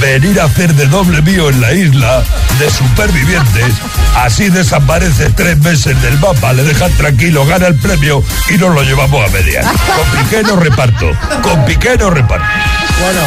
[0.00, 2.22] venir a hacer de doble mío en la isla
[2.58, 3.74] de supervivientes.
[4.16, 8.82] Así desaparece tres meses del mapa, le dejan tranquilo, gana el premio y nos lo
[8.82, 9.66] llevamos a medias.
[9.66, 11.10] Con Piqué no reparto.
[11.42, 12.46] Con Piqué no reparto.
[13.00, 13.20] Bueno,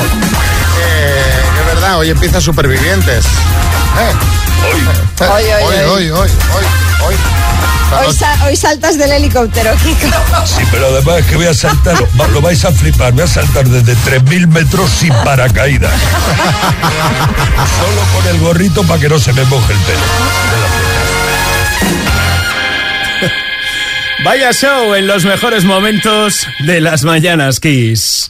[0.84, 3.26] eh, es verdad, hoy empieza Supervivientes.
[3.26, 4.14] Eh,
[4.64, 5.28] Hoy.
[5.28, 6.12] Hoy, hoy, hoy, hoy.
[6.12, 6.66] hoy, hoy,
[7.08, 7.16] hoy,
[8.08, 8.14] hoy.
[8.16, 10.08] Sa- saltas del helicóptero, Kiko.
[10.46, 13.28] Sí, pero además es que voy a saltar, lo, lo vais a flipar, voy a
[13.28, 15.92] saltar desde 3.000 metros sin paracaídas.
[17.80, 20.00] Solo con el gorrito para que no se me moje el pelo.
[24.24, 28.28] Vaya show en los mejores momentos de las mañanas, Kiss.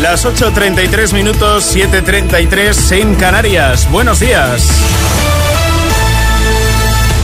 [0.00, 3.90] Las 8.33 minutos, 7.33 en Canarias.
[3.90, 4.62] Buenos días.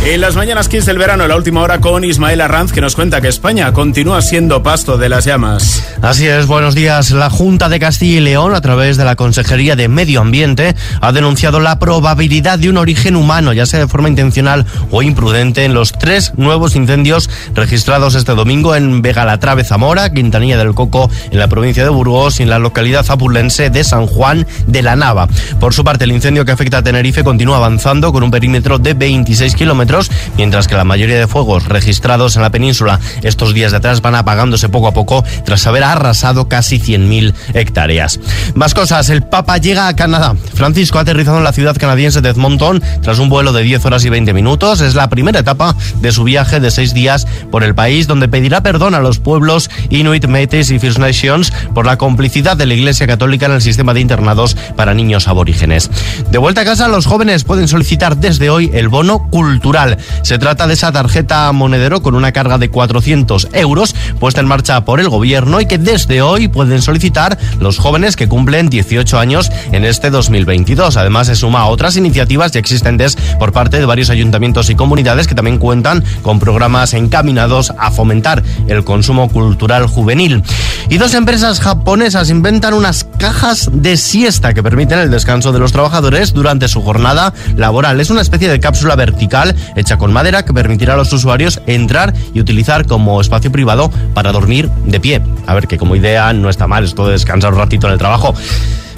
[0.03, 3.21] En las mañanas Kiss del verano, la última hora con Ismael Arranz, que nos cuenta
[3.21, 5.85] que España continúa siendo pasto de las llamas.
[6.01, 7.11] Así es, buenos días.
[7.11, 11.13] La Junta de Castilla y León, a través de la Consejería de Medio Ambiente, ha
[11.13, 15.75] denunciado la probabilidad de un origen humano, ya sea de forma intencional o imprudente, en
[15.75, 21.49] los tres nuevos incendios registrados este domingo en Vegalatrave, Zamora, Quintanilla del Coco, en la
[21.49, 25.29] provincia de Burgos y en la localidad zapulense de San Juan de la Nava.
[25.61, 28.95] Por su parte, el incendio que afecta a Tenerife continúa avanzando con un perímetro de
[28.95, 29.90] 26 kilómetros,
[30.37, 34.15] mientras que la mayoría de fuegos registrados en la península estos días de atrás van
[34.15, 38.21] apagándose poco a poco tras haber arrasado casi 100.000 hectáreas.
[38.55, 40.35] Más cosas, el Papa llega a Canadá.
[40.55, 44.05] Francisco ha aterrizado en la ciudad canadiense de Edmonton tras un vuelo de 10 horas
[44.05, 44.81] y 20 minutos.
[44.81, 48.63] Es la primera etapa de su viaje de seis días por el país, donde pedirá
[48.63, 53.07] perdón a los pueblos Inuit, Métis y First Nations por la complicidad de la Iglesia
[53.07, 55.91] Católica en el sistema de internados para niños aborígenes.
[56.31, 59.80] De vuelta a casa, los jóvenes pueden solicitar desde hoy el bono cultural.
[60.23, 64.85] Se trata de esa tarjeta monedero con una carga de 400 euros puesta en marcha
[64.85, 69.51] por el gobierno y que desde hoy pueden solicitar los jóvenes que cumplen 18 años
[69.73, 70.97] en este 2022.
[70.97, 75.27] Además, se suma a otras iniciativas ya existentes por parte de varios ayuntamientos y comunidades
[75.27, 80.43] que también cuentan con programas encaminados a fomentar el consumo cultural juvenil.
[80.89, 85.73] Y dos empresas japonesas inventan unas cajas de siesta que permiten el descanso de los
[85.73, 88.01] trabajadores durante su jornada laboral.
[88.01, 92.15] Es una especie de cápsula vertical hecha con madera que permitirá a los usuarios entrar
[92.35, 95.23] y utilizar como espacio privado para dormir de pie.
[95.47, 97.99] A ver, que como idea no está mal esto de descansar un ratito en el
[97.99, 98.35] trabajo.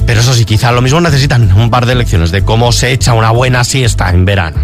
[0.07, 3.15] Pero eso sí, quizá lo mismo necesitan un par de lecciones de cómo se echa
[3.15, 4.59] una buena siesta en verano.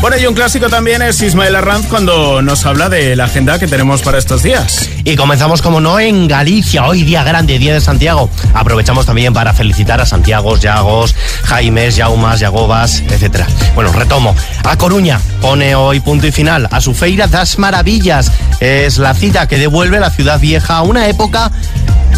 [0.00, 3.66] Bueno, y un clásico también es Ismael Arranz cuando nos habla de la agenda que
[3.66, 4.88] tenemos para estos días.
[5.02, 8.30] Y comenzamos, como no, en Galicia, hoy día grande, día de Santiago.
[8.54, 13.44] Aprovechamos también para felicitar a Santiago, Yagos, Jaimes, Yaumas, Yagobas, etc.
[13.74, 14.36] Bueno, retomo.
[14.62, 18.30] A Coruña pone hoy punto y final a su Feira das Maravillas.
[18.60, 21.50] Es la cita que devuelve la ciudad vieja a una época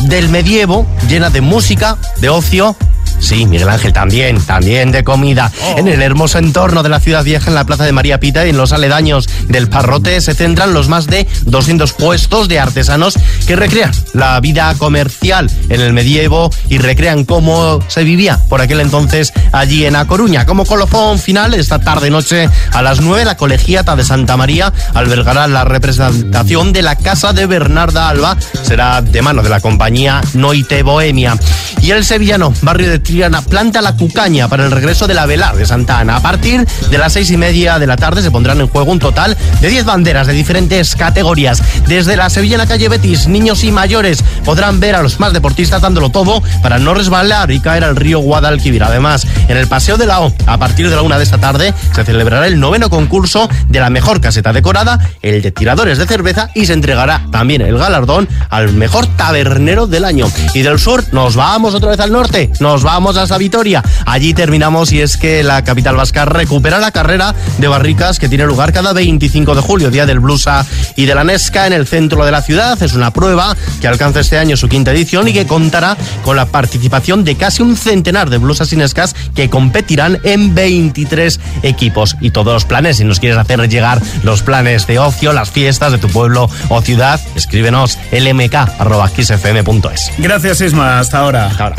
[0.02, 2.76] del medievo llena de música, de ocio
[3.20, 5.52] Sí, Miguel Ángel, también, también de comida.
[5.76, 8.50] En el hermoso entorno de la ciudad vieja, en la plaza de María Pita y
[8.50, 13.56] en los aledaños del Parrote, se centran los más de 200 puestos de artesanos que
[13.56, 19.32] recrean la vida comercial en el medievo y recrean cómo se vivía por aquel entonces
[19.52, 20.46] allí en A Coruña.
[20.46, 25.64] Como colofón final, esta tarde-noche a las 9, la colegiata de Santa María albergará la
[25.64, 28.36] representación de la Casa de Bernarda Alba.
[28.62, 31.36] Será de mano de la compañía Noite Bohemia.
[31.82, 35.52] Y el sevillano, barrio de Triana, planta la cucaña para el regreso de la vela
[35.52, 36.14] de Santa Ana.
[36.14, 39.00] A partir de las seis y media de la tarde se pondrán en juego un
[39.00, 41.60] total de 10 banderas de diferentes categorías.
[41.88, 46.10] Desde la Sevillana Calle Betis, niños y mayores podrán ver a los más deportistas dándolo
[46.10, 48.84] todo para no resbalar y caer al río Guadalquivir.
[48.84, 51.74] Además, en el Paseo de la O, a partir de la una de esta tarde,
[51.92, 56.50] se celebrará el noveno concurso de la mejor caseta decorada, el de tiradores de cerveza
[56.54, 60.30] y se entregará también el galardón al mejor tabernero del año.
[60.54, 63.82] Y del sur nos vamos otra vez al norte, nos vamos hasta Vitoria.
[64.04, 68.44] Allí terminamos y es que la capital vasca recupera la carrera de barricas que tiene
[68.44, 72.24] lugar cada 25 de julio, día del Blusa y de la Nesca en el centro
[72.24, 72.80] de la ciudad.
[72.82, 76.46] Es una prueba que alcanza este año su quinta edición y que contará con la
[76.46, 82.16] participación de casi un centenar de blusas y Nescas que competirán en 23 equipos.
[82.20, 85.92] Y todos los planes, si nos quieres hacer llegar los planes de ocio, las fiestas
[85.92, 88.60] de tu pueblo o ciudad, escríbenos lmk.xfm.es.
[90.18, 90.98] Gracias, Isma.
[90.98, 91.46] Hasta ahora.
[91.46, 91.76] Hasta ahora.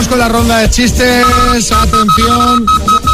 [0.00, 1.26] Vamos con la ronda de chistes.
[1.72, 2.64] Atención,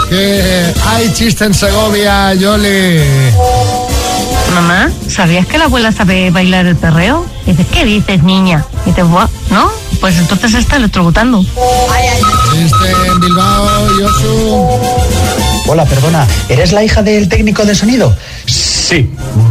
[0.09, 3.01] que hay chiste en Segovia, Yoli.
[4.55, 7.27] Mamá, ¿sabías que la abuela sabe bailar el perreo?
[7.45, 8.65] Y dices, ¿qué dices, niña?
[8.85, 9.69] Y dices, "Buah, ¿no?
[10.01, 11.43] Pues entonces está electrocutando.
[12.53, 14.69] Chiste en Bilbao, Yosu.
[15.67, 18.15] Hola, perdona, ¿eres la hija del técnico de sonido?
[18.47, 19.11] Sí,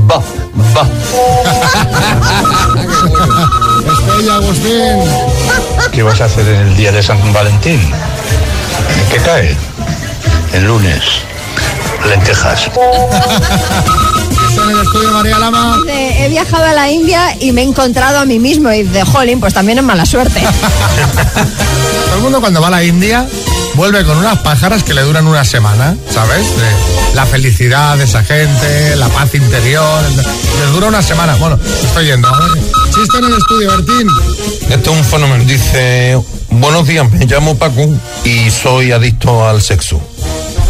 [0.09, 0.21] va,
[0.73, 0.87] va.
[3.91, 4.99] Estella, Agustín.
[5.91, 7.79] ¿Qué vas a hacer en el día de San Valentín?
[7.79, 9.55] ¿En qué cae?
[10.53, 11.03] El lunes.
[12.07, 12.69] Lentejas.
[14.63, 15.77] En el estudio María Lama.
[15.87, 19.39] He viajado a la India y me he encontrado a mí mismo y de jolín,
[19.39, 20.41] pues también es mala suerte.
[22.05, 23.27] Todo el mundo cuando va a la India
[23.75, 26.45] vuelve con unas pájaras que le duran una semana, ¿sabes?
[26.57, 30.01] De la felicidad de esa gente, la paz interior.
[30.59, 31.35] Les dura una semana.
[31.35, 32.29] Bueno, estoy yendo.
[32.95, 34.07] Ver, Chiste en el estudio, Bertín.
[34.69, 35.43] Este es un fenómeno.
[35.45, 37.87] Dice, buenos días, me llamo Paco
[38.23, 39.99] y soy adicto al sexo.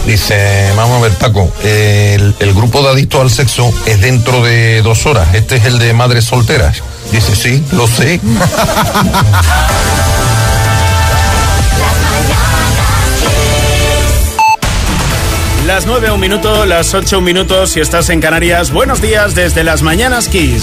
[0.05, 4.81] Dice, vamos a ver, Paco, el, el grupo de adictos al sexo es dentro de
[4.81, 5.33] dos horas.
[5.33, 6.83] Este es el de madres solteras.
[7.11, 8.19] Dice, sí, lo sé.
[15.65, 18.69] Las 9 un minuto, las 8 un minuto si estás en Canarias.
[18.69, 20.61] Buenos días desde las mañanas Kiss.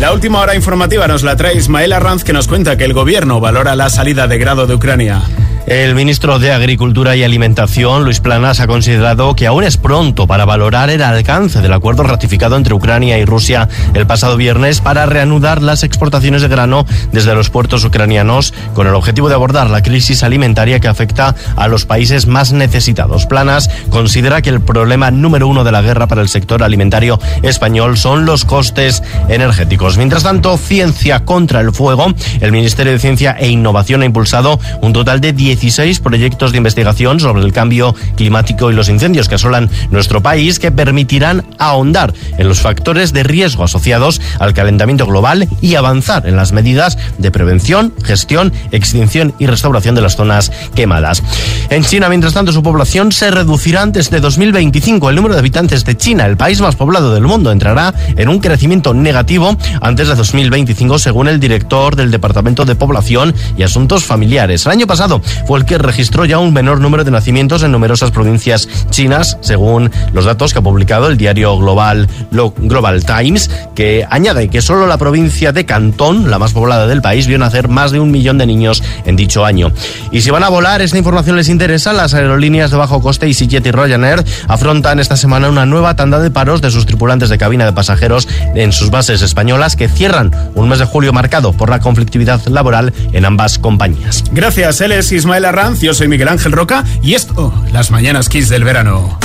[0.00, 3.40] La última hora informativa nos la trae Ismael Arranz que nos cuenta que el gobierno
[3.40, 5.22] valora la salida de grado de Ucrania.
[5.68, 10.46] El ministro de Agricultura y Alimentación, Luis Planas, ha considerado que aún es pronto para
[10.46, 15.60] valorar el alcance del acuerdo ratificado entre Ucrania y Rusia el pasado viernes para reanudar
[15.60, 20.22] las exportaciones de grano desde los puertos ucranianos con el objetivo de abordar la crisis
[20.22, 23.26] alimentaria que afecta a los países más necesitados.
[23.26, 27.98] Planas considera que el problema número uno de la guerra para el sector alimentario español
[27.98, 29.98] son los costes energéticos.
[29.98, 34.94] Mientras tanto, Ciencia contra el Fuego, el Ministerio de Ciencia e Innovación ha impulsado un
[34.94, 39.34] total de 10 16 proyectos de investigación sobre el cambio climático y los incendios que
[39.34, 45.48] asolan nuestro país que permitirán ahondar en los factores de riesgo asociados al calentamiento global
[45.60, 51.22] y avanzar en las medidas de prevención, gestión, extinción y restauración de las zonas quemadas.
[51.70, 55.10] En China, mientras tanto, su población se reducirá antes de 2025.
[55.10, 58.38] El número de habitantes de China, el país más poblado del mundo, entrará en un
[58.38, 64.64] crecimiento negativo antes de 2025, según el director del Departamento de Población y Asuntos Familiares.
[64.66, 68.10] El año pasado fue el que registró ya un menor número de nacimientos en numerosas
[68.10, 74.06] provincias chinas, según los datos que ha publicado el diario Global, Lo- Global Times, que
[74.10, 77.92] añade que solo la provincia de Cantón, la más poblada del país, vio nacer más
[77.92, 79.72] de un millón de niños en dicho año.
[80.12, 83.64] Y si van a volar, esta información les interesa las aerolíneas de bajo coste EasyJet
[83.66, 87.64] y Ryanair afrontan esta semana una nueva tanda de paros de sus tripulantes de cabina
[87.64, 91.80] de pasajeros en sus bases españolas que cierran un mes de julio marcado por la
[91.80, 94.24] conflictividad laboral en ambas compañías.
[94.32, 98.48] Gracias, él es Ismael Arranz, yo soy Miguel Ángel Roca y esto, las mañanas Kiss
[98.48, 99.18] del verano.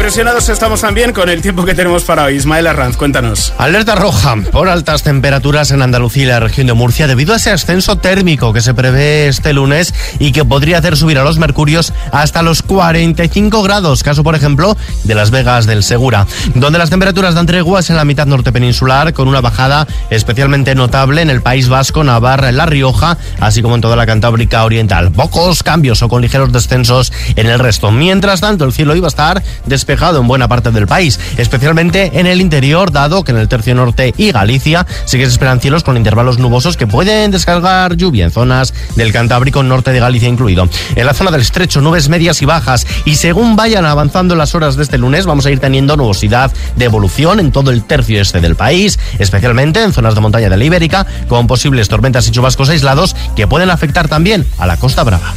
[0.00, 2.36] Impresionados estamos también con el tiempo que tenemos para hoy.
[2.36, 3.52] Ismael Arranz, cuéntanos.
[3.58, 7.50] Alerta roja por altas temperaturas en Andalucía y la región de Murcia debido a ese
[7.50, 11.92] ascenso térmico que se prevé este lunes y que podría hacer subir a los mercurios
[12.12, 14.02] hasta los 45 grados.
[14.02, 18.06] Caso, por ejemplo, de Las Vegas del Segura, donde las temperaturas dan treguas en la
[18.06, 22.64] mitad norte peninsular con una bajada especialmente notable en el País Vasco, Navarra, en La
[22.64, 25.12] Rioja, así como en toda la Cantábrica Oriental.
[25.12, 27.90] Pocos cambios o con ligeros descensos en el resto.
[27.92, 32.26] Mientras tanto, el cielo iba a estar despejado en buena parte del país, especialmente en
[32.26, 35.84] el interior, dado que en el tercio norte y Galicia sí que se esperan cielos
[35.84, 40.70] con intervalos nubosos que pueden descargar lluvia en zonas del Cantábrico norte de Galicia incluido.
[40.96, 44.76] En la zona del estrecho, nubes medias y bajas, y según vayan avanzando las horas
[44.76, 48.40] de este lunes, vamos a ir teniendo nubosidad de evolución en todo el tercio este
[48.40, 52.70] del país, especialmente en zonas de montaña de la Ibérica, con posibles tormentas y chubascos
[52.70, 55.34] aislados que pueden afectar también a la Costa Brava.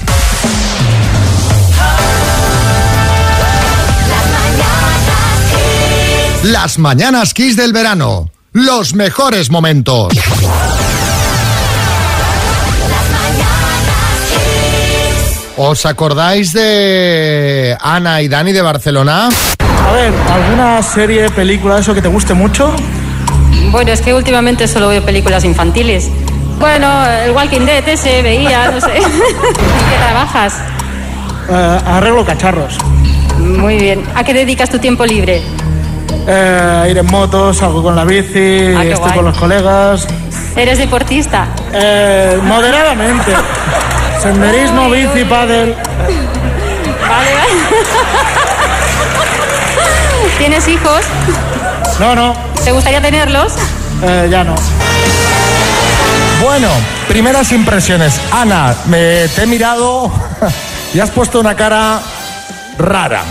[6.44, 8.30] Las mañanas Kiss del verano.
[8.52, 10.12] Los mejores momentos.
[15.56, 19.30] ¿Os acordáis de Ana y Dani de Barcelona?
[19.30, 22.76] A ver, ¿alguna serie, película, eso que te guste mucho?
[23.72, 26.10] Bueno, es que últimamente solo veo películas infantiles.
[26.60, 28.98] Bueno, el Walking Dead ese veía, no sé.
[28.98, 30.56] ¿En qué trabajas?
[31.50, 32.78] Eh, arreglo cacharros.
[33.40, 34.04] Muy bien.
[34.14, 35.42] ¿A qué dedicas tu tiempo libre?
[36.26, 39.14] Eh, ir en moto, salgo con la bici, Ah, estoy guay.
[39.16, 40.08] con los colegas.
[40.56, 41.48] ¿Eres deportista?
[41.74, 43.34] Eh, moderadamente.
[44.22, 45.76] Senderismo, bici, pádel.
[45.76, 47.54] Vale, vale.
[50.38, 51.02] ¿Tienes hijos?
[52.00, 52.34] No, no,
[52.64, 53.54] ¿Te gustaría tenerlos?
[54.04, 54.56] eh, ya no.
[56.42, 56.68] Bueno,
[57.08, 58.20] primeras impresiones.
[58.32, 60.12] Ana, me te he mirado
[60.94, 62.00] y has puesto una cara
[62.78, 63.24] rara.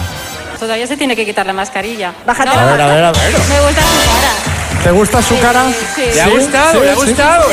[0.63, 2.15] Todavía se tiene que quitar la mascarilla.
[2.25, 3.33] Bájate No, A ver, a ver, a ver.
[3.33, 4.85] Me gusta su cara.
[4.85, 5.65] ¿Te gusta su cara?
[5.97, 6.03] Sí.
[6.15, 6.85] ¿Le ha gustado?
[6.85, 7.45] ¿Le ha gustado?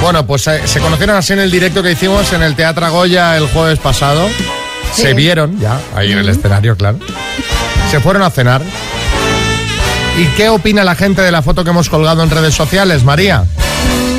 [0.00, 3.36] Bueno, pues eh, se conocieron así en el directo que hicimos en el Teatro Goya
[3.36, 4.26] el jueves pasado.
[4.94, 6.98] Se vieron ya, ahí en el escenario, claro.
[7.90, 8.62] Se fueron a cenar.
[10.16, 13.44] ¿Y qué opina la gente de la foto que hemos colgado en redes sociales, María?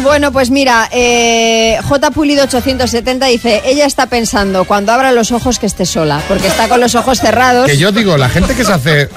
[0.04, 2.12] Bueno, pues mira, eh, J.
[2.12, 6.68] Pulido 870 dice, ella está pensando cuando abra los ojos que esté sola, porque está
[6.68, 7.66] con los ojos cerrados.
[7.68, 9.10] Que yo digo, la gente que se hace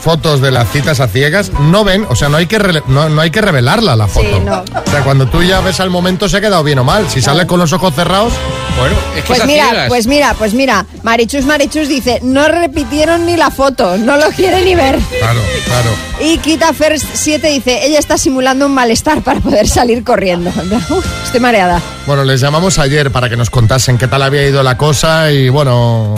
[0.00, 3.08] fotos de las citas a ciegas no ven, o sea, no hay que, rele- no,
[3.08, 4.26] no hay que revelarla la foto.
[4.28, 4.60] Sí, no.
[4.86, 7.08] O sea, cuando tú ya ves al momento se ha quedado bien o mal.
[7.10, 8.32] Si sale con los ojos cerrados,
[8.78, 9.88] Bueno, es que Pues mira, ciegas.
[9.88, 14.62] pues mira, pues mira, Marichus Marichus dice, no repitieron ni la foto, no lo quiere
[14.64, 14.98] ni ver.
[15.18, 15.90] claro, claro.
[16.20, 20.27] Y Kita First 7 dice, ella está simulando un malestar para poder salir corriendo.
[20.36, 21.80] Uf, Estoy mareada.
[22.06, 25.48] Bueno, les llamamos ayer para que nos contasen qué tal había ido la cosa y
[25.48, 26.14] bueno,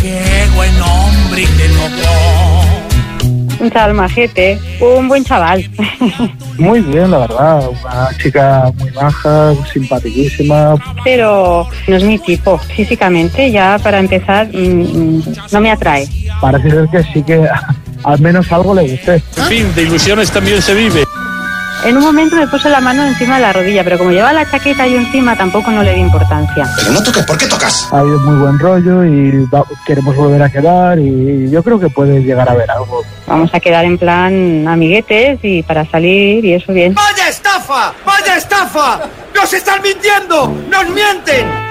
[0.00, 3.62] Qué buen hombre te tocó.
[3.62, 5.68] Un chaval majete, un buen chaval.
[6.58, 7.68] Muy bien, la verdad.
[7.68, 10.74] Una chica muy baja, simpaticísima.
[11.04, 12.58] Pero no es mi tipo.
[12.58, 16.08] Físicamente, ya para empezar, mm, mm, no me atrae.
[16.40, 17.48] Parece ser que sí que
[18.04, 19.22] al menos algo le gusté.
[19.36, 21.04] En fin, de ilusiones también se vive.
[21.84, 24.48] En un momento me puse la mano encima de la rodilla, pero como llevaba la
[24.48, 26.64] chaqueta yo encima, tampoco no le di importancia.
[26.76, 27.88] Pero no toques, ¿por qué tocas?
[27.92, 31.88] Ha habido muy buen rollo y va- queremos volver a quedar y yo creo que
[31.88, 33.02] puede llegar a haber algo.
[33.26, 36.94] Vamos a quedar en plan amiguetes y para salir y eso bien.
[36.94, 37.92] ¡Vaya estafa!
[38.06, 39.00] ¡Vaya estafa!
[39.34, 40.54] ¡Nos están mintiendo!
[40.70, 41.61] ¡Nos mienten!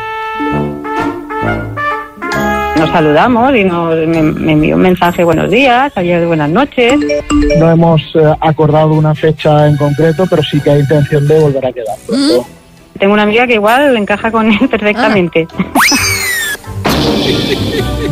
[2.82, 6.96] Nos saludamos y nos, me, me envió un mensaje buenos días, ayer buenas noches.
[7.60, 11.64] No hemos eh, acordado una fecha en concreto, pero sí que hay intención de volver
[11.64, 11.96] a quedar.
[12.08, 12.48] pronto.
[12.98, 15.48] Tengo una amiga que igual encaja con él perfectamente.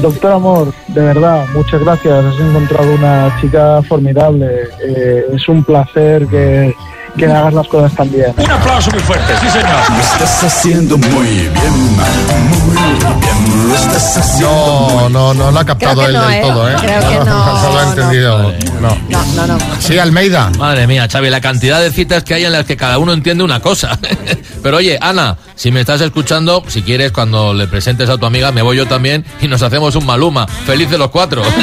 [0.04, 2.26] Doctor Amor, de verdad, muchas gracias.
[2.26, 4.68] Has encontrado una chica formidable.
[4.86, 6.76] Eh, es un placer que,
[7.20, 8.34] que hagas las cosas tan bien.
[8.38, 9.70] Un aplauso muy fuerte, sí señor.
[9.90, 13.68] Lo estás haciendo muy bien, muy bien.
[13.68, 16.42] Lo estás No, no, no lo ha captado él no, del ¿eh?
[16.42, 16.76] todo, ¿eh?
[16.80, 17.90] Creo que no, No lo ha no.
[17.92, 18.54] entendido.
[18.82, 18.98] No.
[19.10, 19.58] No, no, no.
[19.80, 20.50] Sí, Almeida.
[20.58, 23.44] Madre mía, Xavi, la cantidad de citas que hay en las que cada uno entiende
[23.44, 23.98] una cosa.
[24.64, 28.52] Pero oye, Ana, si me estás escuchando, si quieres, cuando le presentes a tu amiga,
[28.52, 30.48] me voy yo también y nos hacemos un maluma.
[30.48, 31.42] Felices los cuatro.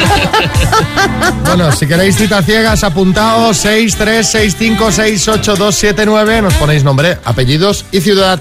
[1.45, 3.65] Bueno, si queréis citas ciegas, apuntaos
[5.47, 6.42] 636568279.
[6.42, 8.38] Nos ponéis nombre, apellidos y ciudad.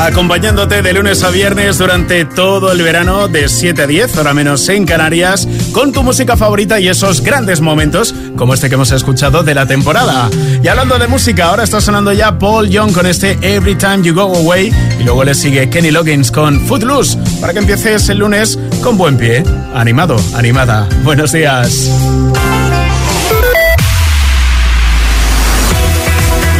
[0.00, 4.66] Acompañándote de lunes a viernes durante todo el verano de 7 a 10, hora menos
[4.70, 9.42] en Canarias, con tu música favorita y esos grandes momentos como este que hemos escuchado
[9.42, 10.30] de la temporada.
[10.62, 14.14] Y hablando de música, ahora está sonando ya Paul Young con este Every Time You
[14.14, 18.58] Go Away y luego le sigue Kenny Loggins con Footloose para que empieces el lunes
[18.82, 19.42] con buen pie,
[19.74, 20.88] animado, animada.
[21.02, 21.90] Buenos días.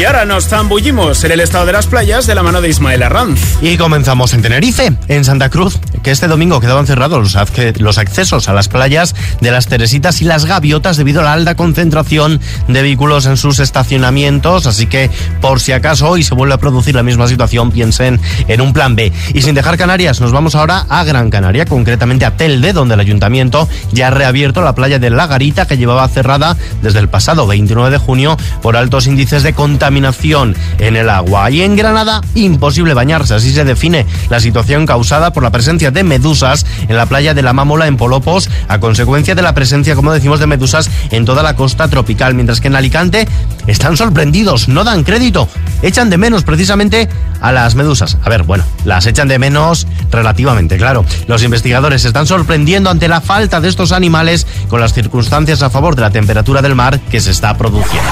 [0.01, 3.03] Y ahora nos zambullimos en el estado de las playas de la mano de Ismael
[3.03, 3.59] Arranz.
[3.61, 7.99] Y comenzamos en Tenerife, en Santa Cruz, que este domingo quedaban cerrados los, acce- los
[7.99, 12.41] accesos a las playas de las Teresitas y las Gaviotas debido a la alta concentración
[12.69, 14.67] de vehículos en sus estacionamientos.
[14.67, 18.61] Así que, por si acaso hoy se vuelve a producir la misma situación, piensen en
[18.61, 19.13] un plan B.
[19.35, 23.01] Y sin dejar Canarias, nos vamos ahora a Gran Canaria, concretamente a Telde, donde el
[23.01, 27.47] ayuntamiento ya ha reabierto la playa de La Garita, que llevaba cerrada desde el pasado
[27.47, 31.51] 29 de junio por altos índices de contaminación en el agua.
[31.51, 36.05] Y en Granada, imposible bañarse, así se define la situación causada por la presencia de
[36.05, 40.13] medusas en la playa de la Mámola en Polopos, a consecuencia de la presencia, como
[40.13, 43.27] decimos, de medusas en toda la costa tropical, mientras que en Alicante
[43.67, 45.49] están sorprendidos, no dan crédito,
[45.83, 47.09] echan de menos precisamente
[47.41, 48.17] a las medusas.
[48.23, 51.05] A ver, bueno, las echan de menos relativamente, claro.
[51.27, 55.71] Los investigadores se están sorprendiendo ante la falta de estos animales con las circunstancias a
[55.71, 58.11] favor de la temperatura del mar que se está produciendo.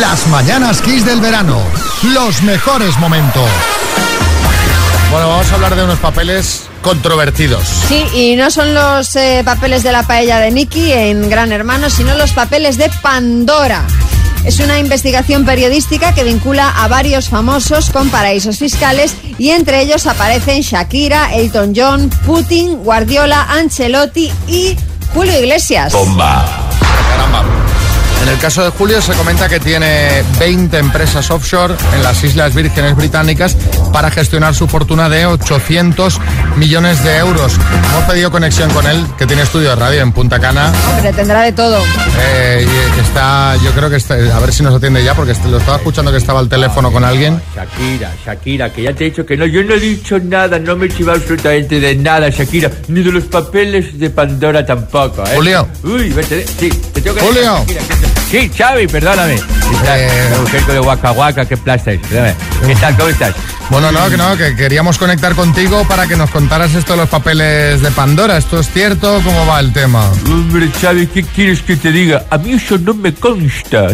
[0.00, 1.87] Las mañanas Kiss del verano.
[2.04, 3.48] Los mejores momentos.
[5.10, 7.66] Bueno, vamos a hablar de unos papeles controvertidos.
[7.88, 11.90] Sí, y no son los eh, papeles de la paella de Nicky en Gran Hermano,
[11.90, 13.84] sino los papeles de Pandora.
[14.44, 20.06] Es una investigación periodística que vincula a varios famosos con paraísos fiscales y entre ellos
[20.06, 24.76] aparecen Shakira, Elton John, Putin, Guardiola, Ancelotti y
[25.12, 25.92] Julio Iglesias.
[25.92, 26.67] Caramba.
[28.28, 32.54] En el caso de Julio se comenta que tiene 20 empresas offshore en las Islas
[32.54, 33.56] Vírgenes Británicas
[33.90, 36.20] para gestionar su fortuna de 800
[36.56, 37.54] millones de euros.
[37.90, 40.70] Hemos pedido conexión con él, que tiene estudio de radio en Punta Cana.
[40.94, 41.82] Hombre, tendrá de todo.
[42.20, 45.32] Eh, y que está, yo creo que está, a ver si nos atiende ya, porque
[45.48, 47.40] lo estaba escuchando que estaba al teléfono con alguien.
[47.56, 50.76] Shakira, Shakira, que ya te he dicho que no, yo no he dicho nada, no
[50.76, 55.34] me he chivado absolutamente de nada, Shakira, ni de los papeles de Pandora tampoco, ¿eh?
[55.34, 55.66] Julio.
[55.82, 57.58] Uy, vete, sí, te tengo que Julio.
[57.60, 59.36] Shakira, que- Sí, Xavi, perdóname.
[59.86, 60.10] Eh,
[60.68, 61.54] de Waka Waka, qué.
[61.54, 62.34] Espérame.
[62.66, 63.34] ¿Qué tal, cómo estás?
[63.70, 67.08] Bueno, no, que no, que queríamos conectar contigo para que nos contaras esto de los
[67.08, 68.36] papeles de Pandora.
[68.36, 69.20] ¿Esto es cierto?
[69.24, 70.10] ¿Cómo va el tema?
[70.26, 72.24] Hombre, Xavi, ¿qué quieres que te diga?
[72.30, 73.86] A mí eso no me consta.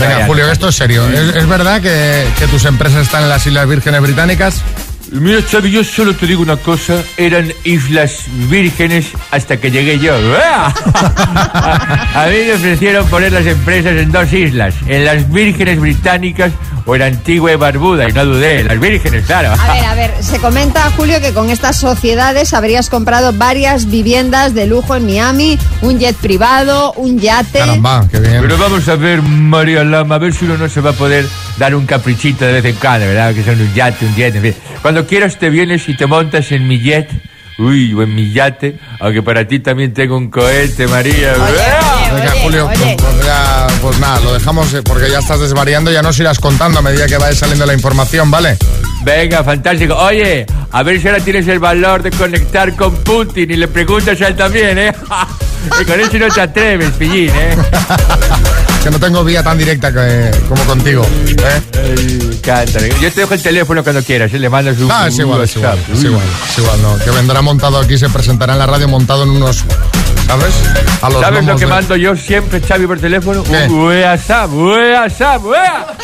[0.00, 1.06] Venga, Julio, esto es serio.
[1.08, 4.62] ¿Es, es verdad que, que tus empresas están en las Islas Vírgenes Británicas?
[5.10, 7.02] Mira, Xavi, yo solo te digo una cosa.
[7.16, 10.14] Eran islas vírgenes hasta que llegué yo.
[10.14, 10.66] A,
[12.14, 14.74] a mí me ofrecieron poner las empresas en dos islas.
[14.86, 16.52] En las vírgenes británicas
[16.88, 18.08] o en Antigua y Barbuda.
[18.08, 18.64] Y no dudé.
[18.64, 19.52] Las vírgenes, claro.
[19.52, 24.54] A ver, a ver, se comenta, Julio, que con estas sociedades habrías comprado varias viviendas
[24.54, 27.60] de lujo en Miami, un jet privado, un yate.
[28.10, 28.40] qué bien.
[28.40, 31.26] Pero vamos a ver, María Lama, a ver si uno no se va a poder
[31.58, 33.34] dar un caprichito de vez en cuando, ¿verdad?
[33.34, 34.54] Que son un yate, un jet, en fin.
[34.80, 37.10] Cuando quieras te vienes y te montas en mi jet.
[37.58, 41.32] Uy, o en mi yate, aunque para ti también tengo un cohete, María.
[41.32, 43.27] Venga, Julio, pues, pues ya,
[43.80, 47.06] pues nada, lo dejamos eh, porque ya estás desvariando, ya nos irás contando a medida
[47.06, 48.56] que vaya saliendo la información, ¿vale?
[49.04, 49.94] Venga, fantástico.
[49.94, 54.20] Oye, a ver si ahora tienes el valor de conectar con Putin y le preguntas
[54.20, 54.92] a él también, ¿eh?
[55.80, 57.56] y con eso no te atreves, pillín, ¿eh?
[58.82, 61.04] que no tengo vía tan directa que- como contigo.
[61.26, 62.38] ¿eh?
[62.42, 62.90] Cántale.
[63.00, 64.38] Yo te dejo el teléfono cuando quieras, ¿eh?
[64.38, 66.98] le mandas un, Ah, es igual, es igual, es igual, es igual, no.
[67.04, 69.64] Que vendrá montado aquí, se presentará en la radio montado en unos,
[70.28, 70.54] ¿sabes?
[71.02, 73.42] A los ¿Sabes lo que de- mando yo siempre, Xavi, por teléfono?
[73.42, 73.66] ¿Qué?
[73.68, 75.94] Un WhatsApp, WhatsApp, WhatsApp.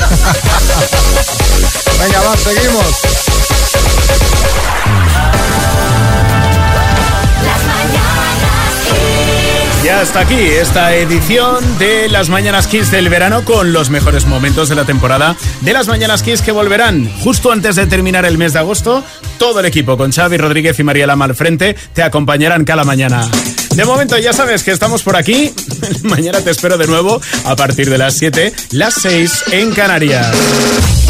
[2.01, 3.03] Venga, va, seguimos.
[9.85, 14.71] Ya está aquí esta edición de las Mañanas Kiss del verano con los mejores momentos
[14.71, 18.55] de la temporada de las Mañanas Kiss que volverán justo antes de terminar el mes
[18.55, 19.05] de agosto.
[19.39, 23.29] Todo el equipo con Xavi Rodríguez y María Lama al frente te acompañarán cada mañana.
[23.75, 25.53] De momento ya sabes que estamos por aquí.
[26.05, 30.29] Mañana te espero de nuevo a partir de las 7, las 6 en Canarias.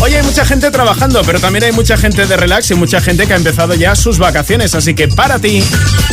[0.01, 3.27] Hoy hay mucha gente trabajando, pero también hay mucha gente de relax y mucha gente
[3.27, 4.75] que ha empezado ya sus vacaciones.
[4.75, 5.63] Así que para ti,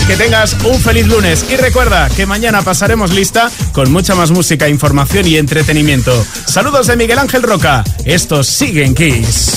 [0.08, 1.46] que tengas un feliz lunes.
[1.50, 6.26] Y recuerda que mañana pasaremos lista con mucha más música, información y entretenimiento.
[6.48, 7.84] Saludos de Miguel Ángel Roca.
[8.04, 9.54] Estos siguen Kiss.